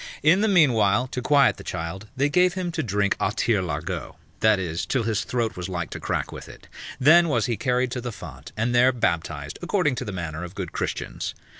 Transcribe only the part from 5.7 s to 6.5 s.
to crack with